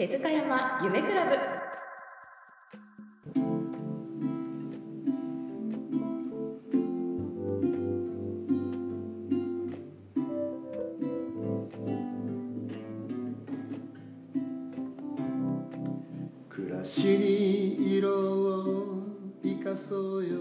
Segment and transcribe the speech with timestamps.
[0.00, 1.36] 手塚山夢クラブ。
[16.48, 19.02] 暮らしに色を
[19.44, 20.38] 生かそうよ。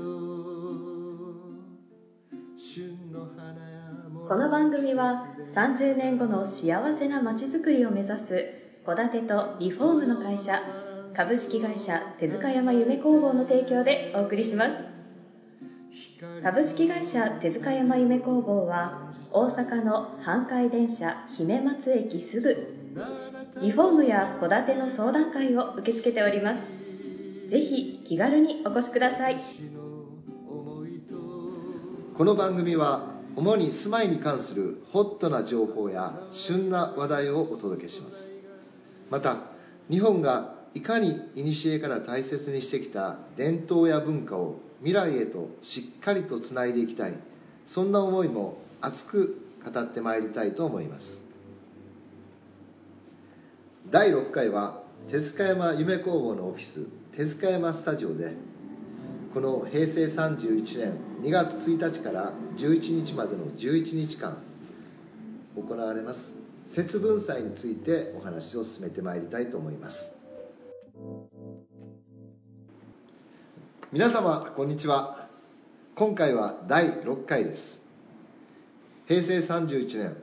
[4.30, 10.64] この番組は30年後の幸せなまちづくりを目指す戸建てとリフォームの会社
[11.14, 14.72] 株式会社手塚山夢工房の提供でお送りします。
[16.42, 22.96] 株式会社手塚山夢工房は大阪の阪海電車姫松駅すぐ
[23.62, 26.62] リフォームや戸建ての相談会を受け付けております。
[27.50, 29.38] ぜひ気軽にお越しください。
[32.18, 38.39] この番組は主に住まいに関するホットな情報や旬な話題をお届けします。
[39.10, 39.38] また
[39.90, 47.18] 日本がいかに古から大切にしてきた伝統や文化を未来へとしっかりとつないでいきたい
[47.68, 51.22] そんな思いも熱く語ってまいりたいと思います。
[53.92, 58.34] 第6回は手塚山夢工房のオフィス手塚山スタジオで
[59.34, 64.38] この平成31年2月1日から11日までの11日間
[65.56, 66.39] 行われます。
[66.64, 70.14] 節分祭についてお話を進めてまいりたいと思います。
[73.92, 75.28] 皆様こんにちは。
[75.96, 77.82] 今回は第6回です。
[79.08, 80.16] 平成31年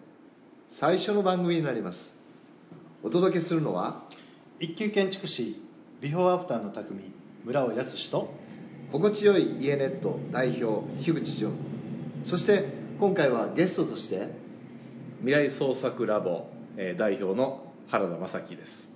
[0.69, 2.17] 最初の番組になります。
[3.03, 4.05] お届けするのは
[4.61, 5.61] 一級建築士
[6.01, 7.13] ビフォーアフターの匠
[7.45, 8.33] 村尾康と
[8.93, 11.53] 心地よい家ネット代表樋口淳。
[12.25, 12.65] そして
[13.01, 14.31] 今回はゲストとして
[15.21, 18.91] 未来創作ラボ、えー代表の原田正樹です。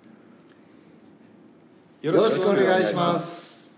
[2.03, 3.73] よろしくお願いします。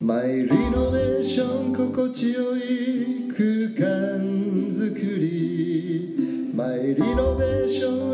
[0.00, 3.40] マイリノベーション心地よい空
[3.76, 6.52] 間づくり。
[6.54, 8.07] マイリノベーション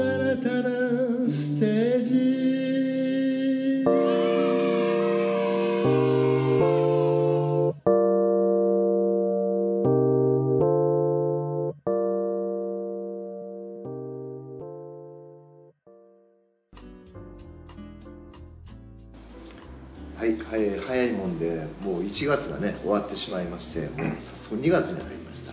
[22.14, 25.52] 1月がね終わってしまいましてもう早速2月に入りました。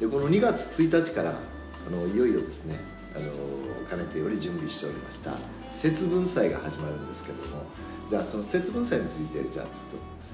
[0.00, 2.78] でこの2月1日からあのいよいよですね
[3.16, 5.32] あのかねてより準備しておりました
[5.70, 7.64] 節分祭が始まるんですけども
[8.10, 9.72] じゃあその節分祭についてじゃあちょっと、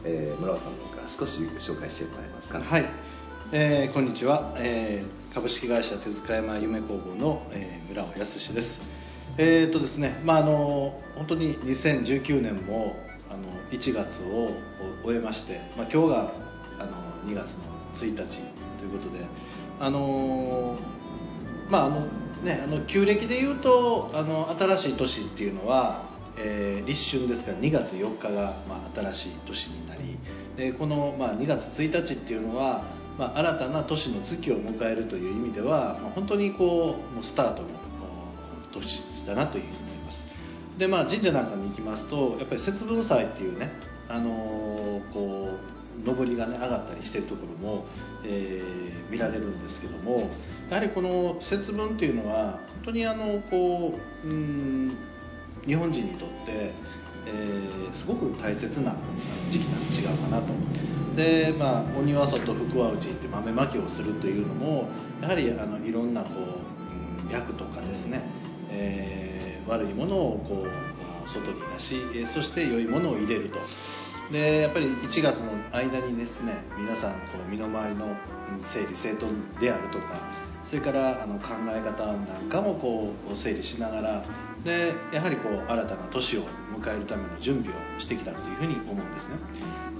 [0.04, 2.60] えー村尾さんの方から少し紹介してもらえますか。
[2.60, 2.84] はい、
[3.52, 8.82] えーこんにちは、えー株式会社手塚山夢工房の、えー村尾康です。
[9.38, 12.96] えーっとですねまああの本当に2019年も
[13.32, 14.50] あの1月を
[15.04, 16.32] 終えまして、まあ、今日が
[16.78, 18.38] あの2月の1日
[18.78, 19.24] ということで
[19.80, 20.76] あの
[21.70, 22.06] まああの
[22.44, 26.02] ねあの旧暦でいうとあの新しい年っていうのは、
[26.38, 30.18] えー立春ですから2月4日が、まあ、新しい年になり
[30.56, 32.82] でこの、まあ、2月1日っていうのは、
[33.18, 37.68] まあ、新たな年の月を迎えるという意味では、まあ、本当にこうもうスタートの
[38.72, 39.91] 年だなというふうに
[40.78, 43.70] でまあ神社なんかに行きますとやっぱり節分祭っていうね
[44.08, 45.72] あのーこう
[46.04, 47.84] 上りがね上がったりしてるところも、
[48.24, 50.30] えー見られるんですけども
[50.70, 54.96] やはりこの節分っていうのは本当にあのこううん
[55.66, 58.96] 日本人にとって、えーすごく大切な
[59.50, 60.46] 時期なん違うかなと。
[61.14, 64.88] でまあ鬼は外福は内って豆まきをするというのも
[65.20, 68.24] やはりあのいろんなこう、うん、役とかですね、
[68.70, 73.58] えー悪いものをこう外に出しえそして良いものを入れると。
[74.30, 78.16] でやっぱり1月の間にですね皆さんこう身の回りの
[78.62, 79.30] 整理整頓
[79.60, 80.14] であるとか
[80.64, 84.24] それからあの考え方なんかもこう整理しながら
[84.64, 89.34] でやはりこう新たな年を迎えるための準備をしてきたというふうに思うんですね。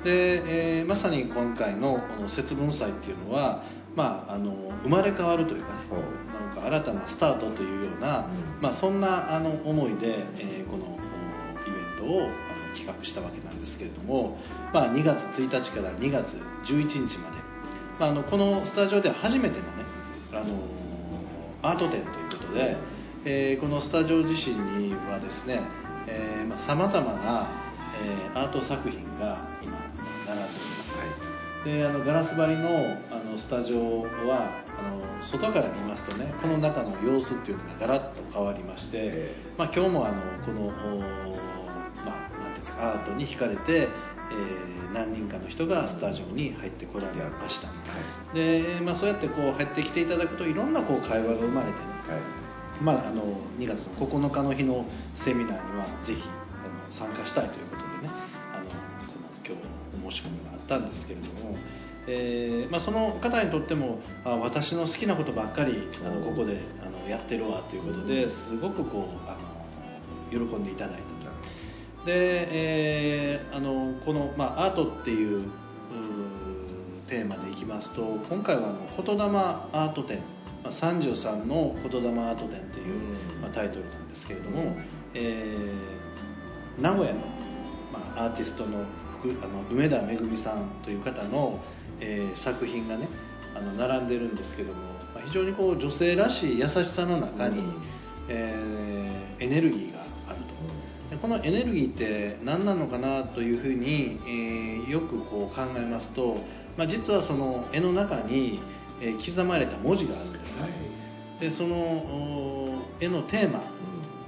[0.04, 5.78] で、えーまさに今回のこの節分祭っていうのは、まあ、あの生まれ変わるというかね
[6.46, 8.24] なんか新たなスタートというような、うん。
[8.60, 12.30] まあ、そんなあの思いで、えーこのおイベントをあの
[12.74, 14.38] 企画したわけなんですけれども、
[14.72, 17.36] まあ、2月1日から2月11日まで、
[18.00, 19.84] まあ、あのこのスタジオでは初めてのね
[20.32, 20.44] あの
[21.62, 22.76] アート展ということで、
[23.24, 25.60] えーこのスタジオ自身にはですね
[26.56, 27.48] さまざ、まな、
[28.02, 29.78] えーアート作品が今
[30.26, 30.98] 並んでおります、
[31.64, 40.70] であのガラス張りのあのスタジオはあの外から見ますとねこの中の様子っていうのがガラッと変わりまして、えまあ、今日もあのこの、お
[42.04, 47.68] まあ、なんていうんですかアートに惹かれて、えー何人かの人がスタジオに入ってこられました、
[48.34, 52.42] で、まあ、そうやってこう入ってきていただくといろんなこう会話が生まれてね、はい。
[52.82, 53.22] まあ、あの
[53.58, 54.84] 2月の9日の日の
[55.14, 56.22] セミナーにはぜひ
[56.90, 58.14] 参加したいということでね
[58.52, 60.41] あのこの今日お申し込み
[60.76, 61.56] ったんですけれども、
[62.06, 69.36] えーまあ、その方にとってもあ私の好きなことばっかりあのここであのやってるわということですごくこうあ
[70.32, 72.06] の喜んでいただいたと。
[72.06, 75.50] で、えーあのこの、まあ、アートっていう
[77.06, 80.18] テーマでいきますと今回はあの言霊アート展、
[80.64, 82.98] まあ、33の言霊アート展という、
[83.42, 84.74] まあ、タイトルなんですけれども、
[85.14, 87.20] えー名古屋の、
[87.92, 91.60] まあ、アーティストのくあの梅田めぐみさんという方の、
[92.00, 93.08] えー作品がね
[93.54, 94.80] あの並んでるんですけども、
[95.14, 97.74] まあ、非常にこう女性らしい優しさの中に、うん。
[98.28, 98.82] えー
[99.42, 100.36] エネルギーがある
[101.08, 101.16] と。
[101.16, 106.36] でこのエネルギーって何なのかなというふうに、えーよくこう考えますと、
[106.76, 108.60] まあ、実はその絵の中に、
[109.00, 110.62] えー刻まれた文字があるんですね、
[111.40, 113.62] でそのお絵のテーマ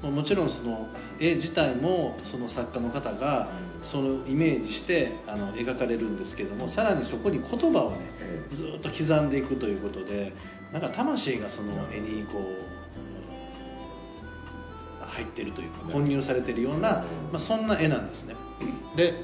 [0.02, 0.88] ももちろんその
[1.20, 3.48] 絵自体もその作家の方が
[3.84, 8.54] そのイメージしてあの描かれるんですけどもさらにそこに言葉をねええ。
[8.54, 10.32] ずっと刻んでいくということで
[10.72, 12.74] なんか魂がその絵にこう
[15.04, 18.34] 入ってるというか混入されてるような、まあ、そんな絵なんですね。
[18.96, 19.14] で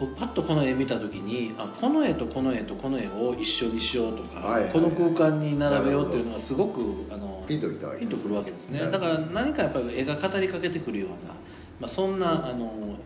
[0.00, 4.62] 僕パッとこの絵見た時にあこの絵とこの絵とこの絵を一緒にしようとか、はい。
[4.64, 6.80] はいこの空間に並べようっていうのがすごく
[7.10, 8.78] あのピンとくるわけですね。
[8.78, 11.34] だから何かやっぱり絵が語りかけてくるような、
[11.80, 12.96] まあ、そんなあの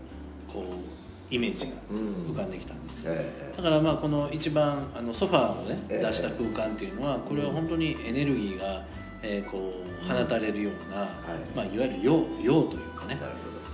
[0.53, 3.55] こうイメージが浮かんできたんですよ、ええ。
[3.57, 6.07] だからまあこの一番あのソファーをねええ。
[6.07, 8.85] 出した空間っていうのはこれは本当にエネルギーが、
[9.23, 11.09] えーこう放たれるような、はい。
[11.09, 11.11] い
[11.55, 13.19] まあ、いわゆる陽陽というかね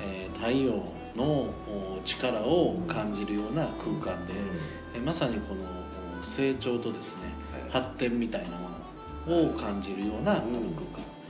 [0.02, 0.84] えー太陽
[1.16, 4.34] のお力を感じるような空間で、
[4.94, 5.62] えーまさにこの
[6.20, 7.22] お成長とですね、
[7.52, 7.70] はい。
[7.70, 8.68] 発展みたいなも
[9.26, 10.58] のを感じるような、空間。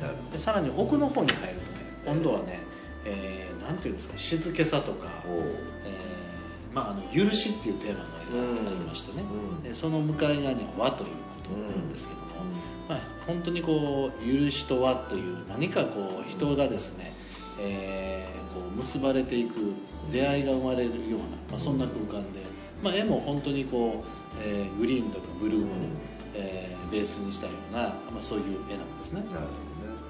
[0.01, 2.61] なるほでさらに奥の方に入るとね今度はね、
[3.05, 8.05] えーなんていうんですか静けさとか、えーまあ、あの許しっていうテーマが
[8.71, 12.89] ありましてね、うんでその向かい側には和ということなんですけども、うん。
[12.89, 17.13] まあ、本当にこう許しと和という何かこう人がですね、
[17.61, 19.75] えーこう結ばれていく
[20.11, 22.41] 出会いが生まれるような、まあ、そんな空間で、
[22.83, 24.09] まあ、絵も本当にこう、
[24.43, 25.71] えーグリーンとかブルーをね、
[26.35, 27.81] えーベースにしたような、
[28.11, 29.23] まあ、そういう絵なんですね。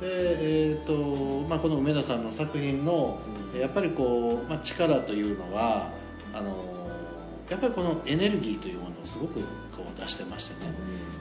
[0.00, 3.18] で、えーとまあ、この梅田さんの作品の、
[3.52, 3.60] うん。
[3.60, 5.90] やっぱりこう、まあ、力というのは
[6.34, 6.88] あの
[7.50, 10.70] やっぱりこのエネルギーというものをすごくこう出してましてね。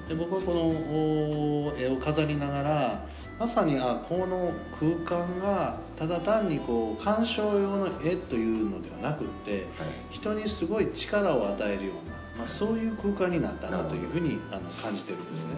[0.10, 3.06] で僕はこのお絵を飾りながら
[3.40, 9.66] まさにあこの空間がただ単にこう鑑賞用の絵というのではなくって、
[10.12, 15.52] 人にすごい力を与えるような、まあ、そういう空間になったなというふうにあの感じてるんですね。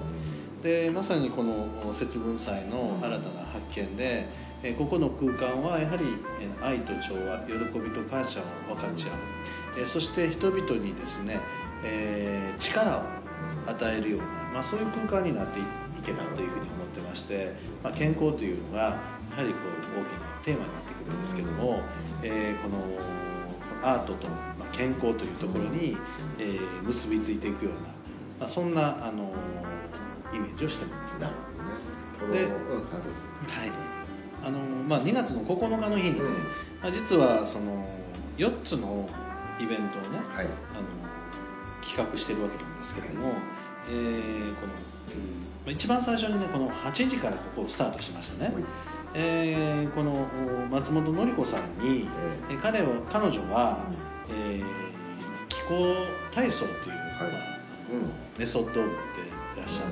[0.63, 4.27] でまさにこの節分祭の新たな発見で、
[4.61, 6.03] えーここの空間はやはり
[6.41, 9.15] えー愛と調和喜びと感謝を分かち合う、
[9.77, 11.39] えーそして人々にですね、
[11.83, 13.01] えー力を
[13.67, 15.63] 与えるような、まあ、そういう空間になってい
[16.03, 18.89] けばというふうに思ってまして、まあ、健康というのがや
[19.38, 19.60] はりこ
[19.95, 21.81] う大きなテーマになってくるんですけども、
[22.22, 22.77] えーこの
[23.81, 25.95] アートと、まあ、健康というところに、
[26.38, 27.79] えー結びついていくような、
[28.41, 29.31] まあ、そんなあの
[30.33, 31.15] イメージをしてます。
[31.15, 31.33] ねなる
[32.19, 32.39] ほどね。
[32.39, 33.71] ではい。
[34.45, 36.33] あのまあ、2月の9日の日にね、うん。
[36.81, 37.86] まあ、実はその
[38.38, 39.09] 4つの
[39.59, 40.45] イベントをね、はい。
[40.45, 40.53] あの
[41.81, 43.33] 企画してるわけなんですけども、
[43.89, 44.79] えーこの、ま
[45.67, 48.63] あ一番最初にねこの8時からここをスタートしましたね、はい。
[49.15, 50.27] えーこの
[50.63, 52.07] お松本典子さんに、
[52.50, 52.57] ええ。
[52.62, 53.79] 彼は彼女は、
[54.29, 54.63] えー
[55.50, 55.95] 気候
[56.31, 56.95] 体操という、
[58.38, 59.39] メソッドを持ってい。
[59.59, 59.91] らっしゃっ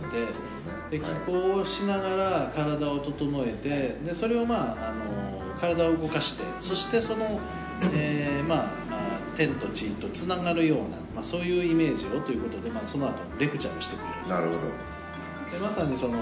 [0.90, 7.40] て、で気はい候をしながら体を整えてでそれを、まあ、あの体を動かしてそしてその、
[7.94, 8.60] えーまあ、
[8.92, 14.28] あ天と地とつながるような、まあ、そういうイメージをということで、まあ、その後レクチャーをしてくれる。
[14.30, 14.60] なるほど。
[15.52, 16.18] でまさにその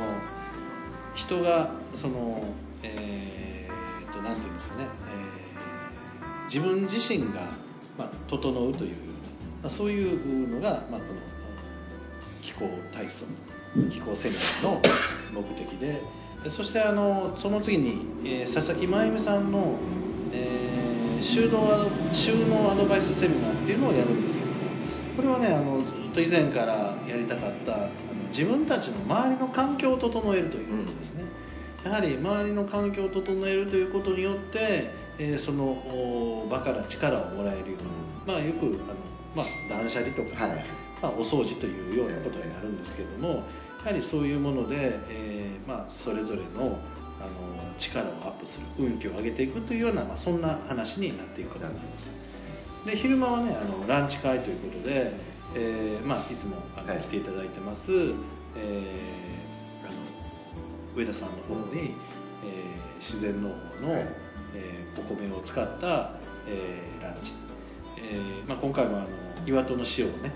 [1.14, 2.44] 人がその
[2.84, 5.36] えー、となんていうんですかね、えー
[6.46, 7.42] 自分自身が、
[7.98, 8.96] まあ、整うという
[9.66, 11.20] まあ、そういうのが、まあ、この
[12.44, 13.26] 気候体操
[13.90, 16.00] 気候セミナーの目的で
[16.44, 19.80] でそしてあのその次に、えー佐々木真由美さんの、
[20.34, 24.56] えー収納アド収納アドバイスセミナーっていうのをやるんですけども
[25.16, 27.90] これはねあのずっと以前からやりたかったあの
[28.30, 31.24] 自分たちの周りの環境を整えるということですね、
[31.84, 37.78] やはり周りの環境を整えるということによって、えーそのお場から力をもらえるよ
[38.26, 40.66] うな、まあ、よくあの、まあ、断捨離とか、はい。
[41.02, 43.44] まあ、お掃除というようなことになるんですけども、
[43.84, 46.80] やはりそういうもので、えーまあ、それぞれの
[47.18, 47.30] あの
[47.80, 52.12] 力をアップする運気を上げていくというような、まあ、そんな話になっていくかと思います。
[52.86, 55.14] で昼間はねあのランチ会ということで、
[55.56, 57.02] えーまあ、いつもあの、はい。
[57.04, 59.96] 来ていただいてます、えーあの
[60.96, 61.92] 上田さんの方に、えー
[63.00, 63.50] 自然農
[63.82, 64.02] 法の、はい。
[64.56, 66.12] えーお米を使った、
[66.48, 67.32] えーランチ、
[67.98, 69.08] えーまあ、今回もあの
[69.46, 70.32] 岩戸の塩をね、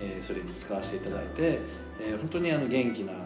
[0.00, 1.58] えーそれに使わせていただいて、
[2.00, 3.22] えー本当にあの元気なあの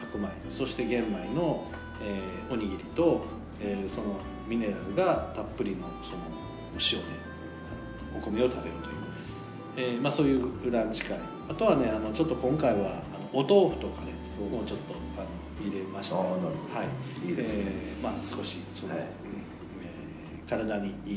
[0.00, 1.66] 白米そして玄米の、
[2.02, 3.24] えーおにぎりと、
[3.60, 4.18] えーその
[4.48, 7.04] ミネラルがたっぷりのそのお塩で
[8.16, 8.76] お米を食べる
[9.74, 11.18] という、えーまあ、そういうランチ会。
[11.48, 14.12] あとはねあのちょっと今回はあのお豆腐とかね
[14.50, 15.28] もうちょっとあの
[15.68, 16.16] 入れました。
[16.16, 16.48] あーなるほど。
[16.78, 16.84] は
[17.24, 17.28] い。
[17.28, 17.64] いいですね。
[17.66, 19.02] えーまあ、少しその、はい。
[19.02, 21.14] うんえー体にい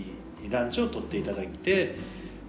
[0.48, 1.96] いランチをとっていただいて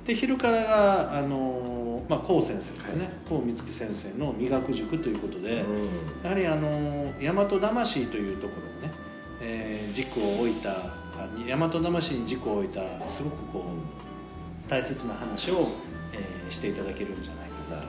[0.07, 3.15] で昼からがあの、まあ、高先生ですね、はい。
[3.29, 5.89] 高美月先生の磨く塾ということで、うん。
[6.25, 8.95] やはりあの大和魂というところをね、
[9.43, 13.65] えー軸を置いたあ大和魂に軸を置いたすごくこ
[14.67, 15.69] う大切な話を、
[16.13, 17.89] えーしていただけるんじゃないかななる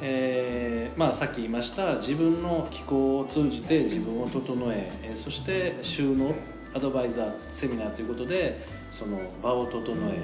[0.00, 6.34] えーまあ、さっき言いました自分の気候を通じて自分を整ええーそして収納
[6.74, 10.18] アドバイザーセミナーということでその場を整え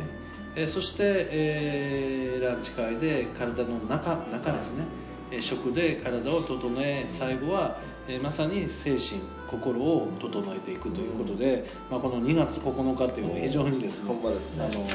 [0.57, 4.85] えーそして、えーランチ会で体の中中ですね。
[5.31, 7.77] えー食で体を整え最後は、
[8.09, 14.65] えーまさに精神心を整えていくということで、まあ、この2月9日というのは非常にですね本場ですね。
[14.65, 14.87] あの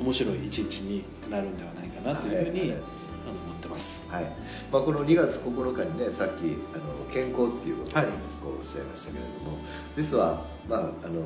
[0.00, 2.78] 面白い一日になるんではないかなというふうに、はいはい
[3.22, 4.04] あの思ってます。
[4.10, 4.24] はい。
[4.72, 8.06] まあ、この2月9日にねさっきあの健康っていうことをはい。
[8.42, 9.58] こうおっしゃいましたけれども、
[9.96, 11.22] 実は、まああの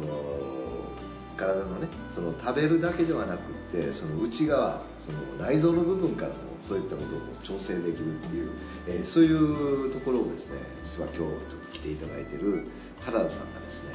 [1.37, 8.51] 体のねその食べるだけではなくってその内側その内臓の部分からもそういったことを調整できるっていう、
[8.89, 12.67] えーそういうところをですね実は今日ちょっと来ていただいてる
[13.01, 13.95] 原田さんがですね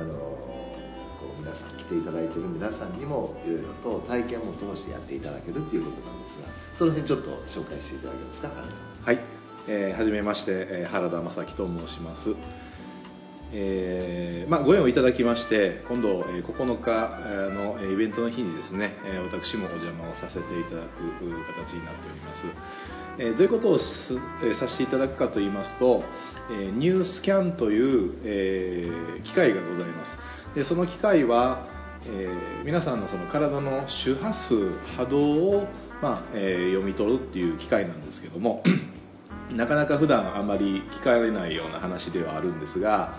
[0.00, 9.04] あのこう皆さん来ていただいてる皆さんにもいろいろと体験も通してやっていただけるっていうことなんですがその辺ちょっと紹介していただけますか原田さん。
[9.04, 9.18] はい、
[9.68, 12.34] えーはじめまして、え原田正樹と申します、
[13.54, 18.94] えーまあ、ご縁をいただきまして今度、9日のイベントの日にですね、
[19.24, 21.02] 私もお邪魔をさせていただく
[21.54, 22.46] 形になっております、
[23.18, 26.02] えどういうことを、させていただくかと言いますと、
[26.50, 28.90] えニュースキャンという、え
[29.24, 30.18] 機械がございます。
[30.54, 31.66] でその機械は、
[32.06, 32.28] え
[32.64, 35.66] 皆さんのその体の周波数波動を、
[36.00, 38.64] まあえ読み取るっていう機械なんですけども
[39.54, 43.14] なかなか普段あまり聞かれないような話ではあるんですが、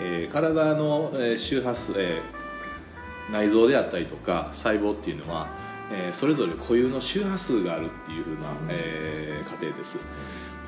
[0.00, 5.48] えー体のえー周波数、えー内臓であったりとか細胞っていうのは、
[5.92, 9.98] えーそれぞれ固有の周波数があるっていう風な、えー過程です。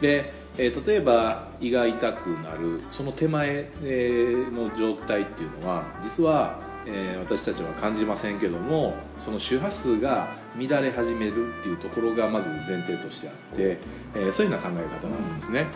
[0.01, 13.79] で、えー例えば胃が痛くなるその手前、えーの状態っていうのは実は、えー私たちは感じませんけどもその周波数が乱れ始めるっていうところがまず前提としてあって、
[14.15, 15.67] えーそういうような考え方なんですね。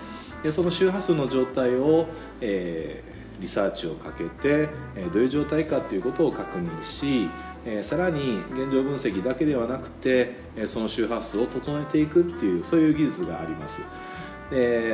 [0.43, 2.07] でその周波数の状態を、
[2.41, 4.69] えーリサーチをかけて、
[5.12, 7.28] どういう状態かということを確認し、
[7.83, 13.81] さらに現状分析だけではなくて、その周波数を整えていくっていうそういう技術があります。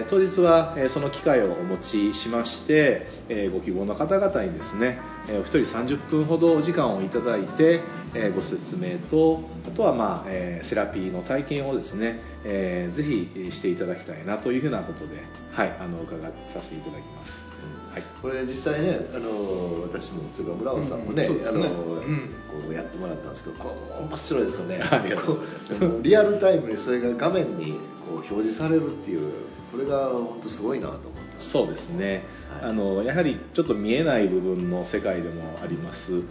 [0.09, 3.07] 当日は、その機会をお持ちしまして、
[3.53, 4.99] ご希望の方々にですね、
[5.29, 7.81] えーお一人30分ほどお時間をいただいて、
[8.15, 15.17] えーご説明とあとは、まあえーセラピーの体験をですね、えーぜひしていただきたいなというふうなことで、
[15.53, 17.47] はい、あの伺させていただきます、
[17.93, 18.03] はい。
[18.21, 22.19] これ実際ねあの私もそれから村尾さんもね,、うんあのうん。
[22.53, 24.81] こうやってもらったんですけどこれ面白いですよね。
[24.91, 29.31] ありがとうございますリアルタイムにそれが画面にこう表示されるっていう
[29.71, 32.21] これが本当すごいなと思ってそうですね、はい
[32.63, 36.23] あのやはりちょっと見えない部分の世界でもあります。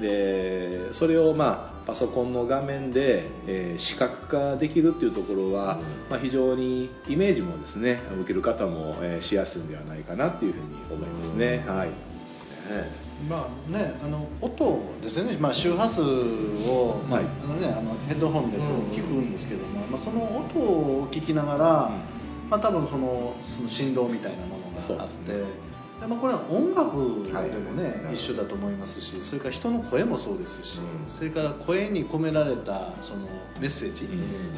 [0.00, 5.80] でそれを、まあ、パソコンの画面で、えー視覚化できるっていうところは、うん。
[6.10, 11.76] まあ、非常にイメージもですね受ける方も、えーしやすいんではないかなっていうふうに思いますね、うん。
[11.76, 11.88] はい。
[11.88, 11.94] ね。
[13.28, 17.28] まあね、あの音ですよね、まあ、周波数を、まあはい。
[17.44, 21.90] あのね、あのヘッドホンでこう聞くんですけども、まあ、その音を聞きながら、
[22.48, 25.34] まあ、多分そのその振動みたいなものがあって、そうですね。
[25.34, 25.44] で
[26.08, 28.14] まあ、これは音楽でもね、はい。
[28.14, 31.10] 一緒だと思いますしそれから人の声もそうですし、うん。
[31.10, 33.26] それから声に込められたその
[33.60, 34.08] メッセージっ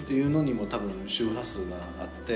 [0.07, 2.33] ていうのにも多分周波数があって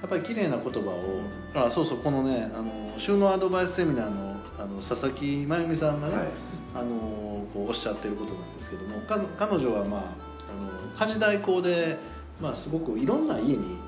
[0.00, 6.28] やっぱり綺麗な言葉をあそうそうこのねあの収納アドバイスセミナーのあの佐々木真由美さんがね、はい。
[6.74, 11.96] あのこうおっしゃってることなんですけどもか彼女は、まあ、あの家事代行で、
[12.40, 13.78] まあ、すごくいろんな家に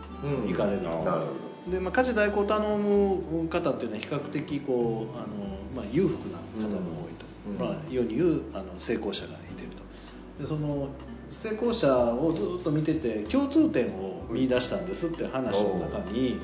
[0.48, 0.80] 行かれる。
[0.80, 5.26] と、なるほどで、まあ、家事代行を頼む方っていうのは比較的こうあの、
[5.74, 7.58] まあ、裕福な方が多いと、うん。
[7.58, 10.42] まあ、世に言うあの成功者がいてると。
[10.42, 10.88] でその
[11.30, 16.40] 成功者をずっと見てて共通点を見出したんですっていう話の中に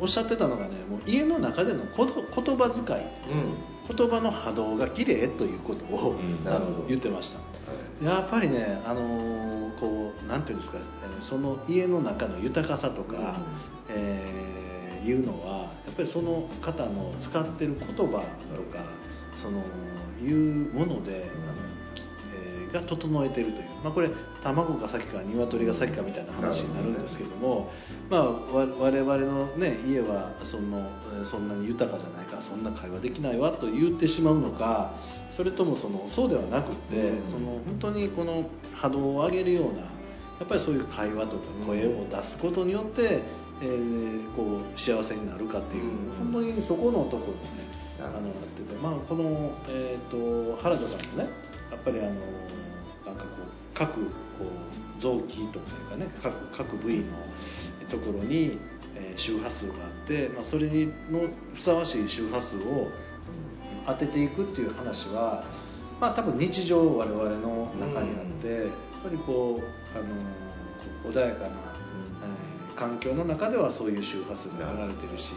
[0.00, 3.00] おっしゃってたのがねもう家の中でのこと言葉遣い。
[3.32, 3.96] うん。
[3.96, 6.86] 言葉の波動が綺麗ということを、うん。
[6.88, 7.38] 言ってました。
[7.38, 7.53] はい
[8.02, 13.36] やっぱりね、あのーこうなんていうんですか、えーその家の中の豊かさとか、
[13.90, 18.82] えーいうのはやっぱりその方の使ってる言葉とか
[19.34, 19.62] その
[20.22, 21.24] いうもので、あの
[22.34, 24.10] えーが整えてるという、まあ、これ
[24.42, 27.70] 卵が先か鶏が先かみたいな話になるんですけども、
[28.10, 30.78] まあ、わ我々の、ね、家はその
[31.18, 34.92] えーそんなに豊かじゃないからそんな会話できないわと言ってしまうのか
[35.30, 37.30] それともそのそうではなくって、うん。
[37.30, 39.86] その本当にこの波動を上げるようなや
[40.44, 43.22] っぱりそういう会話とか声を出すことによって、
[43.62, 46.32] えーこう幸せになるかっていう、うん。
[46.32, 47.84] 本当にそこのところね。
[48.00, 48.22] あのなっ
[48.56, 51.30] てて、まあ、この、えー、と原田さんもね
[51.70, 54.10] やっぱりあのなんかこう各こ
[54.98, 57.04] う臓器とかいうかね各各部位の
[57.90, 58.58] ところに、
[58.96, 62.88] えー周波数があって、まあ、それにのふさわしい周波数を
[63.86, 65.44] 当てていくっていう話は、
[66.00, 68.66] まあ、多分日常我々の中にあって、やっ
[69.02, 75.34] ぱりこう、あの穏やかな、えー環境の中ではそういう周波数が流れてるし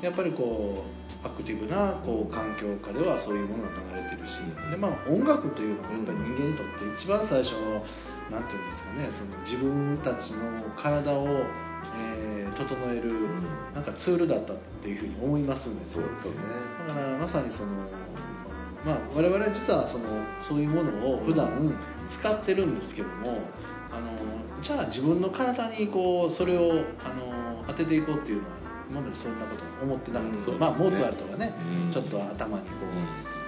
[0.00, 0.84] やっぱりこ
[1.24, 7.84] うアクティブなこう環境下ではそういうものが流れてるしで、まあ、音楽というのはやっぱり人間にとって一番最初の
[8.30, 10.42] 何て言うんですかねその自分たちの
[10.76, 11.44] 体を、
[11.96, 13.44] えー整える、ん。
[13.74, 16.32] なんかツールだったっていうふうに思いますんでそうですね。
[16.88, 17.70] だからまさにその、
[18.84, 20.04] まあ、我々実はその
[20.42, 21.48] そういうものを普段
[22.08, 23.38] 使ってるんですけども、
[23.90, 24.10] あの
[24.62, 28.56] じゃあ自分の体にこうそれをあの当てていこうっていうのは
[28.90, 30.36] 今までそんなこと思ってなかった。
[30.36, 31.54] ですまあ、モーツァルトがね、
[31.86, 31.92] うん。
[31.92, 32.88] ちょっと頭にこう、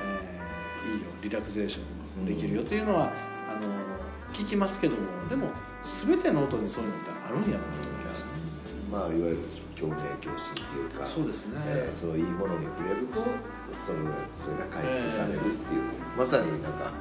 [0.07, 3.13] えーいいよリラクゼーションできるよっていうのは、
[3.51, 3.69] あの
[4.35, 5.49] 聞きますけどもでも
[5.83, 7.94] 全ての音にそういうのってあるんやろうなと
[8.95, 9.39] まあ、いわゆる
[9.75, 11.59] 共鳴共振っていうかそうですね。
[11.67, 13.19] えーそのいいものに触れると
[13.83, 13.99] それ
[14.39, 15.83] それが回復されるっていう、
[16.17, 16.93] まさになんか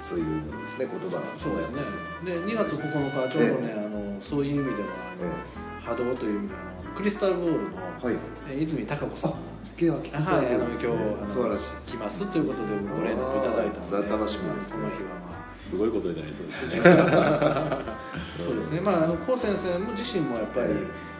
[0.00, 1.82] そういうものですね言葉がそうですね。
[2.24, 5.34] で2月9日はちょうどね、えあのそういう意味ではあの、え
[5.82, 8.16] 波動という意味ではあのクリスタルボールの、はい。
[8.48, 9.30] えー泉孝子さん。
[9.32, 9.34] あ
[9.78, 11.90] 今日は来ていただはい、あの今日あの素晴らしい。
[11.90, 14.78] 来ますということでご連絡いただいたので楽しみですね。
[14.78, 16.80] この日はまあすごいことになりそうですね。
[18.38, 20.72] そうですね、まあ、あの高先生も自身もやっぱり、ええ。
[20.72, 21.15] あの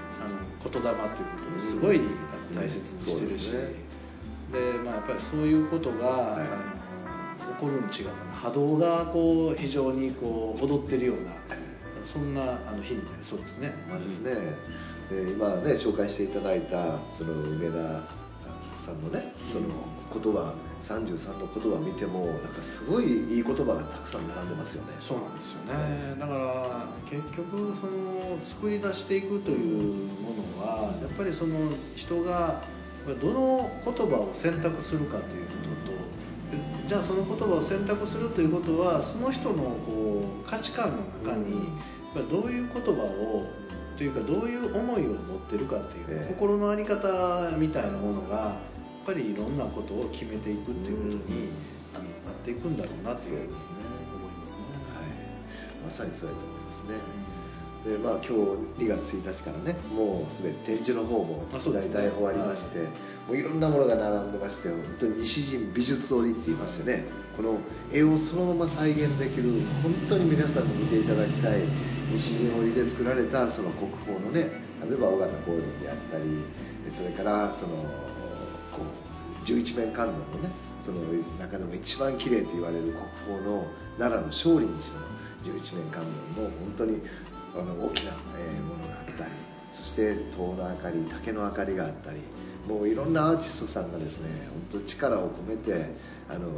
[0.65, 1.11] 言霊というこ
[1.51, 2.01] とをすごい
[2.55, 3.87] 大切にしてるし、ですね。
[4.53, 6.41] でまあ、やっぱりそういうことが、はい。
[6.41, 6.87] あの
[7.57, 11.31] 起こるに違う波動がこう非常にこう踊ってるような
[12.05, 13.73] そんなあの日になりそうですね。
[13.89, 14.35] まあですね、
[15.11, 18.03] で今ね紹介していただいたその梅田
[18.77, 19.67] さんのねその
[20.13, 24.93] 言葉33の言葉見てもなんかすごいいい言葉がたくさん並んでますよね。
[25.01, 26.17] そうなんですよね。
[26.19, 32.63] だから結局その作り出していくというものはやっぱりその人が
[33.21, 35.97] どの言葉を選択するかということと
[36.57, 39.55] でじゃあその言葉を選択するということはその人の
[39.87, 41.69] こう価値観の中に
[42.31, 43.47] どういう言葉を
[43.97, 48.59] というかどういう思いを持ってるかっていう、ええ心の在り方みたいなものが
[49.07, 51.49] ぱりいろんなことを決めていくっていうことに、
[51.95, 53.87] あのなっていくんだろうなっていうそうですね。
[54.13, 54.63] 思いますね。
[54.93, 56.95] はい、まさにそうやと思いますね。
[57.87, 58.33] でまあ、今日
[58.83, 67.05] 2月1日からねもうすでに展示の方も大体終わりまして、もういろんなものが並んでまして本当に西陣美術折って言いましてね。
[67.37, 67.59] この
[67.93, 71.61] 絵をそのまま再現できる本当に皆さんに見ていただきたい
[72.13, 74.51] 西陣織で作られたその国宝のね
[74.83, 76.25] 例えば尾形光琳であったり
[76.93, 77.85] それからその
[79.47, 80.51] 十一面観音のね
[80.83, 81.01] その
[81.41, 83.65] 中でも一番綺麗と言われる国宝の
[83.97, 85.07] 奈良の少林寺の
[85.43, 86.03] 十一面観
[86.37, 87.01] 音の本当に
[87.55, 89.31] あの大きな、えものがあったり
[89.73, 92.21] そして塔の明かり竹の明かりがあったり
[92.69, 94.29] もういろんなアーティストさんがですね
[94.73, 95.93] 本当力を込めて
[96.29, 96.51] あの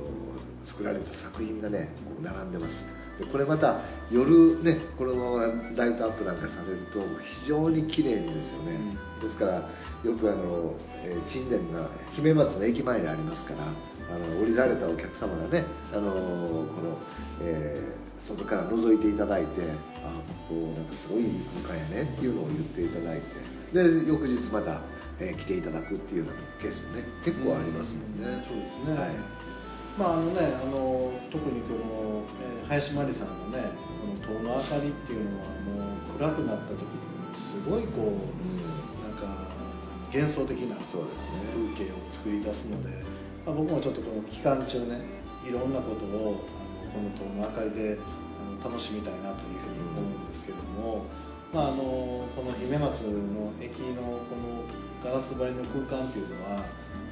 [0.64, 2.86] 作られた作品がねこう並んでます。
[3.18, 5.42] でこれまた夜ねこのまま
[5.76, 9.54] ライトアップなんかされると非常に綺麗にですよね、うん、ですから
[10.04, 16.16] よくあの、えー、鎮殿が姫松の駅前にありますからあの降りられたお客様がねあのこ
[16.80, 16.98] の、
[17.42, 19.70] えー、外から覗いていただいて
[20.02, 23.26] あここなんかすごいいい空間やねっていうのを言っていただいて
[23.74, 24.80] で翌日また、
[25.20, 29.37] えー、来ていただくっていうようなケースもね結構ありますもんね、うん、そうですね、はい
[29.98, 33.64] まああのね、あの特にこの、えー、林真理さんのね
[34.22, 39.50] この塔の明かりっていうのはもう暗くなった時にすごいこう、うん、なんか
[40.14, 41.02] 幻想的な風
[41.74, 42.90] 景を作り出すので、
[43.44, 45.00] まあ、僕もちょっとこの期間中ね
[45.44, 46.46] いろんなことを
[46.86, 47.98] あのこの塔の明かりで
[48.62, 51.06] 楽しみたいなというふうに思うんですけども、
[51.52, 54.62] まあ、あのこの姫松の駅のこの
[55.02, 56.64] ガラス張りの空間っていうのはや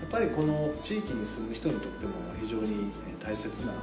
[0.05, 2.91] っぱりこの地域に住む人にとっても非常に
[3.25, 3.83] 大切なあの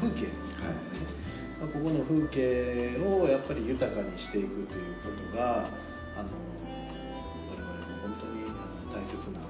[0.00, 1.08] 風景、はい。
[1.60, 5.66] まあ、ここの風景をやっぱり豊かにしていくということが
[6.16, 6.30] あの
[7.50, 8.46] 我々の本当に
[8.94, 9.40] 大切な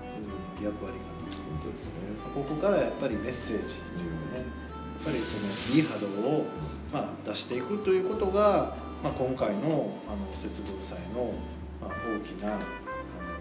[0.65, 1.93] 役割かなと本当ですね、
[2.35, 5.37] ここからやっぱりメッセージというかねやっぱりそ
[5.71, 6.47] のいい波動を、
[6.93, 11.33] まあ、出していくということが、まあ、今回のあの節分祭の、
[11.81, 12.65] まあ、大きなあの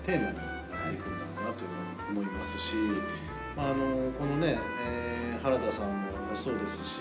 [0.06, 0.46] テーマになっ
[0.92, 1.27] ていくんだ
[1.58, 1.70] という
[2.12, 2.76] 思いますし、
[3.56, 7.00] まあ、あのこのね、えー、原田さんもそうですし、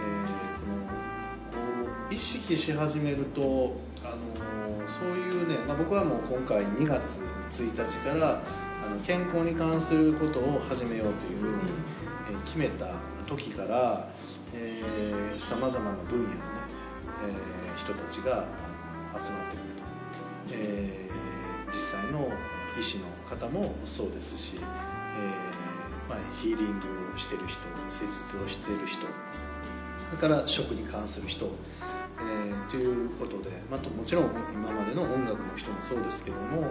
[0.00, 7.20] えー、このこう意識し始めるとあのそういうね、まあ、僕はもう今回2月
[7.50, 8.42] 1日から
[8.84, 11.56] あの健康に関することを始めようというふうに、
[12.30, 14.08] え決めた時から
[15.38, 16.40] さまざまな分野のね、
[17.26, 18.44] えー、人たちが
[19.22, 19.94] 集まってくると。
[20.52, 22.30] えー、実際の
[22.78, 27.58] 医師の方もそうですし、えー、まあ、ヒーリングをしてる人
[27.88, 29.06] 施術をしてる人
[30.10, 36.70] それから食に関する人、えー、ということで、まあ、もちろん今までの音楽の人もそうですけども、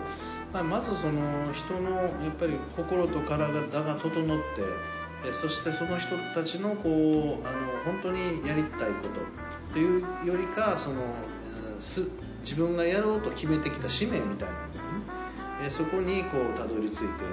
[0.54, 11.02] まあ、まずその人のやっぱり心と体が整ってそしてその人たちのこうあの本当にやりたいことというよりかその
[11.80, 12.10] す
[12.42, 14.73] 自分がやろうと決めてきた使命みたいなもの
[15.66, 17.24] えそこにこうたどり着いて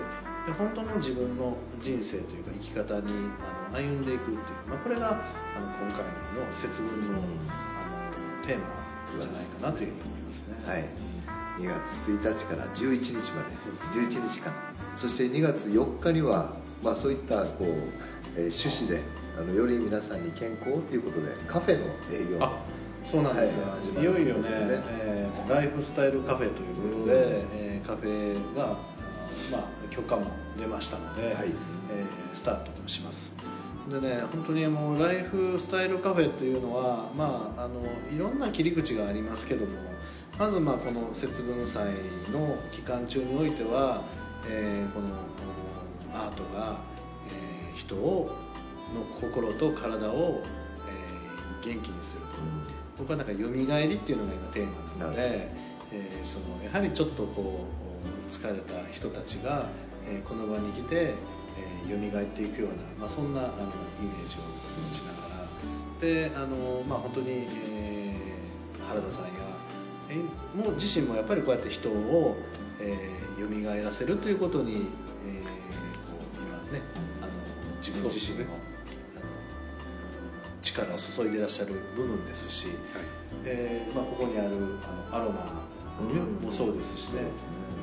[0.47, 6.05] で本当の自分の人生というか生き方にあの歩んでいくっていう、まあ、これがあの今回
[6.39, 8.65] の節分の,、あのテーマ
[9.11, 10.55] じゃないかなというふうに思いますね。
[10.65, 10.89] はい。
[11.59, 14.07] 2月1日から11日まで。
[14.09, 14.53] 11日間。
[14.97, 17.67] そして2月4日には、まあ、そういったこう、
[18.37, 19.03] えー、趣旨で
[19.39, 22.51] あのより皆さんに健康ということでカフェの営業。
[23.03, 27.60] そうなんですよ、はい、いよいよね、えー、ライフスタイルカフェということで、えー、
[27.91, 28.77] カフェが、
[29.51, 30.27] まあ、許可も
[30.57, 31.49] 出ましたので、はい、
[31.91, 33.33] えー、スタートします。
[33.91, 37.81] でね本当にもうライフスタイルカフェというのは、まあ、あの
[38.15, 39.73] いろんな切り口がありますけども
[40.39, 41.87] まずまあこの節分祭
[42.33, 44.03] の期間中においては、
[44.49, 45.09] えー、この
[46.15, 46.77] アートが、
[47.27, 48.31] えー、人を
[48.95, 50.43] の心と体を、
[51.63, 53.07] えー、元気にすると、うん。
[53.07, 54.67] 僕はなんか蘇りっていうのが今テー
[54.99, 57.67] マなので、えー、そのやはりちょっとこ
[58.05, 59.69] う疲れた人たちが、
[60.09, 61.15] えー、この場に来て、
[61.89, 64.41] えー、蘇っていくような、まあ、そんなあのイメージを
[64.89, 65.31] 持ちながら。
[66.01, 69.31] であの、まあ、本当に、えー、原田さんや、
[70.11, 72.37] えー、もう自身もやっぱりこうやって人を、
[72.81, 74.89] えー、蘇らせるということに、えー、こ
[76.35, 76.81] う今ね
[77.21, 77.31] あの
[77.85, 78.47] 自分自身の
[80.63, 82.77] 力を注いでいらっしゃる部分ですし、はい、
[83.45, 84.57] えー、まあ、ここにある
[85.13, 85.69] あのアロマ
[86.45, 87.23] もそうですしね、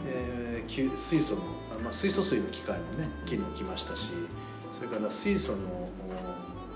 [0.08, 1.42] えー、水素の、
[1.84, 4.12] まあ、水素水の機械もね昨日来ましたし
[4.78, 5.58] それから水素の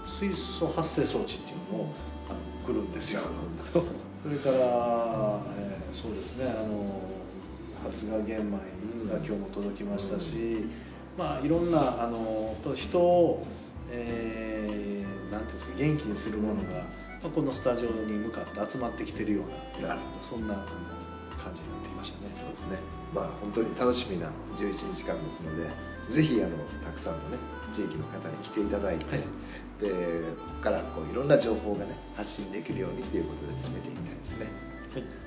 [0.06, 1.93] 水素発生装置っていうのも
[2.30, 3.21] あの来るんですよ。
[4.23, 7.01] それから、えー、そうですねあの
[7.84, 8.58] 発芽玄米
[9.12, 10.65] が今日も届きましたし、
[11.17, 13.43] まあ、いろんなあの人を、
[13.91, 14.82] えー
[15.32, 16.62] なんていうんですか元気にするものが、
[17.23, 19.43] まあ、このスタジオに向かって集まってきてるよ
[19.80, 20.65] うなそんな
[22.02, 22.32] ましたね。
[22.36, 22.78] そうですね。
[23.14, 25.70] まあ本当に楽しみな11日間ですので
[26.10, 27.38] ぜひあのたくさんのね
[27.72, 29.20] 地域の方に来ていただいて、はい、
[29.80, 34.46] でここからこういろんな情報がね発信できるようにということで進めていきたいですね。
[34.94, 35.20] はい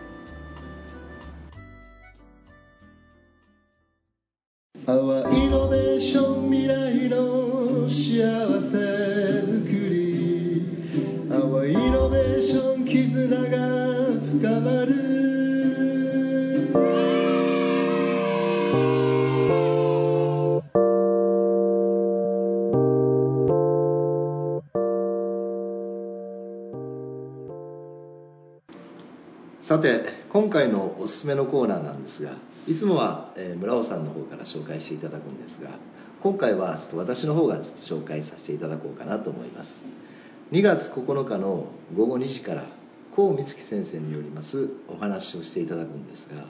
[29.65, 32.33] さて今回のおすすめのコーナーなんですが
[32.67, 35.71] いつもは、え、村尾さんの方から紹介していただくんですが
[36.23, 39.83] 今回はちょっと私の方がちょっと紹介させていただこうかなと思います。
[40.53, 41.65] 2月9日の
[41.97, 42.67] 午後2時から
[43.17, 46.45] 高美月先生によりますお話をしていただくんですが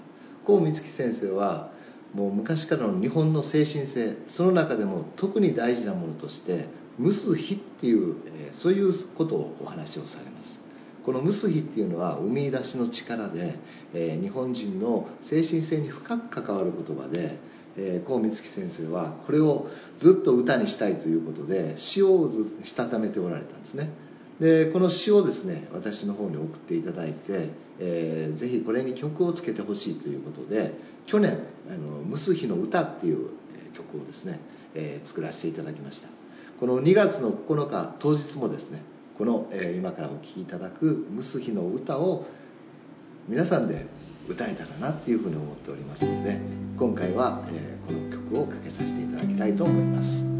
[0.44, 1.70] 高美月先生は
[2.14, 6.66] もう昔からの日本の精神性その中でも特に大事なものとして
[6.98, 10.63] 「ムスヒ」っていう、え、そういうことをお話をされます。
[11.04, 13.58] この「ムスヒ」っていうのは生み出しの力で、
[13.92, 17.36] えー、日本人の精神性に深く関わる言葉で、
[17.76, 23.90] えー、光月先生はこれをずっと歌にしたいということで詩をずしたためておられたんですね。
[24.40, 30.72] でこの詩をですね私の方に送っていただいて、えー、ぜひこれに曲をつけてほしいということで
[31.06, 31.38] 去年
[31.70, 33.28] 「あのムスヒの歌」っていう
[33.74, 34.40] 曲をですね、
[34.74, 36.08] えー、作らせていただきました。
[36.58, 38.80] この2月の9日当日もですね
[39.18, 42.26] この、えー、今からお聴きいただく「ムスヒの歌」を
[43.28, 43.86] 皆さんで
[44.28, 46.40] 歌えたらなっていうふうに思っておりますので
[46.76, 50.33] 今回は、えー、この曲をかけさせていただきたいと思います。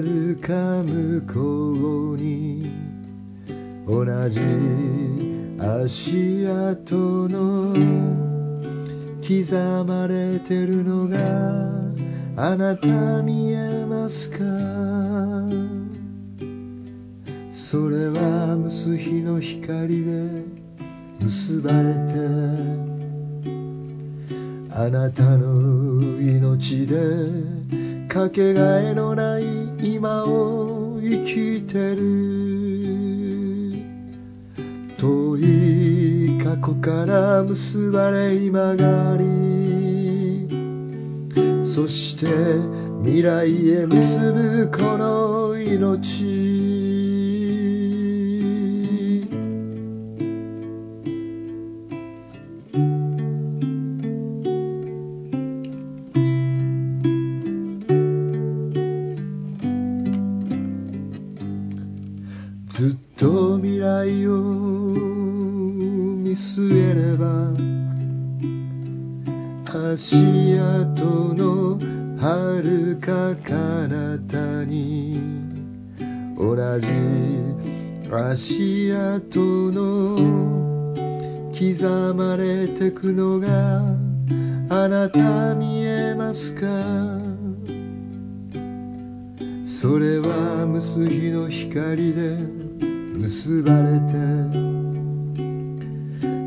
[0.00, 2.72] 遥か向こうに。
[3.86, 4.40] 同じ
[5.58, 7.74] 足跡の
[9.20, 11.18] 刻まれてるのが
[12.36, 14.38] あなた見えますか？
[17.52, 20.44] それはムス日の光で
[21.20, 22.00] 結ばれて
[24.74, 26.96] あなたの命で
[28.12, 29.42] かけがえのない
[29.94, 32.02] 今を生きてる。
[34.98, 40.46] 遠い過去から結ばれ今があり
[41.64, 42.26] そして
[43.02, 46.41] 未来へ結ぶこの命。
[62.72, 67.52] ずっと未来を見据えれば
[69.92, 70.16] 足
[70.58, 71.04] 跡
[71.34, 71.78] の
[72.18, 75.20] 遥か彼方に
[76.38, 76.86] 同じ
[78.10, 79.38] 足跡
[79.70, 80.16] の
[81.52, 83.82] 刻まれてくのが
[84.70, 86.62] あなた見えますか？
[89.66, 92.51] それは無水の光で
[93.32, 94.12] 結ばれて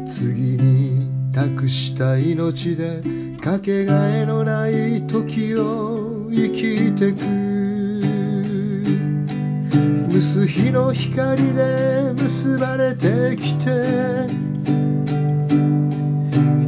[0.07, 3.01] 次に託した命で
[3.41, 7.17] かけがえのない時を生きてく
[10.11, 14.27] 蒸す日の光で結ばれてきて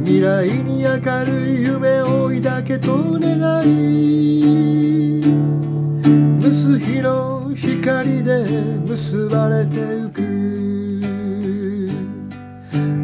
[0.02, 4.57] 未来に明るい夢を抱けと願い
[8.88, 10.22] 結ばれてゆく。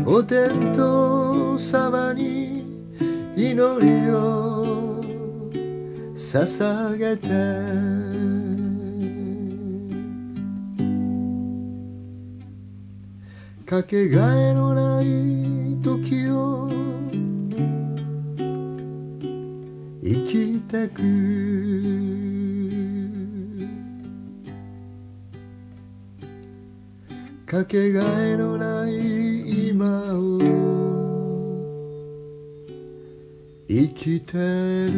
[0.06, 2.64] お天道様に
[3.36, 5.02] 祈りを
[6.16, 7.28] 捧げて。
[13.66, 16.70] かけがえのない時を
[20.02, 22.03] 生きてく。
[27.54, 30.40] かけがえのない今を
[33.68, 34.90] 生きてる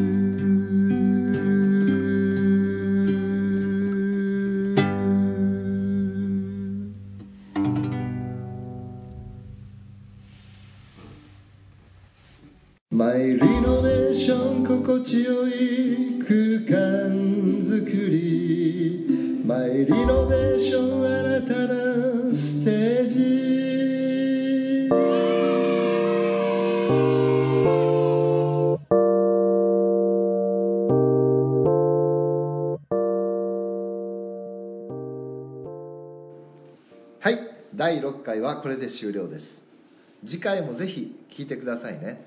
[12.90, 20.95] マイリノベーション心地よい空間づくりマイリノベーション
[38.56, 39.62] はこれで終了です。
[40.24, 42.26] 次回もぜひ聞いてくださいね。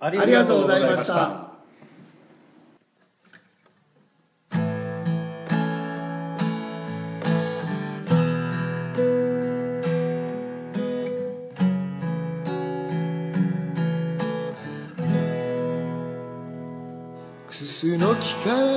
[0.00, 1.44] あありがとうございました。
[17.46, 18.73] クスの木から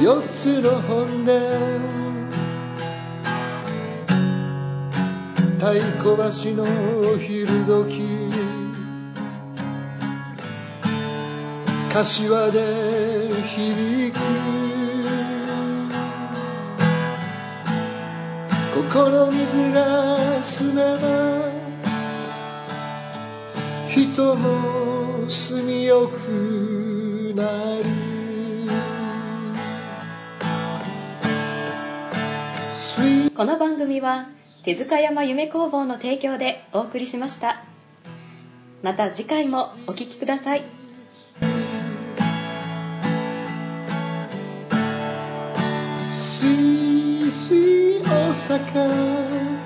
[0.00, 1.40] 四つの本殿
[5.58, 8.38] 太鼓橋の昼時
[11.92, 14.18] 柏で響く。
[18.72, 21.50] ここの水が澄めば
[23.88, 27.97] 人も住みよくなる。
[32.98, 34.26] この番組は
[34.64, 37.62] 手塚山夢工房の提供でお送りしました。
[38.82, 40.64] また次回もお聴きください。
[46.12, 49.57] スイスイ大阪。